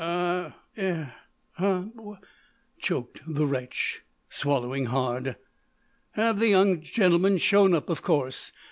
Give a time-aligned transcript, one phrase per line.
[0.03, 0.55] "Ah!
[0.79, 1.13] Er
[1.57, 1.85] huh!"
[2.79, 5.35] choked the wretch, swallowing hard.
[6.13, 8.51] "Have the young gentleman shown up, of course.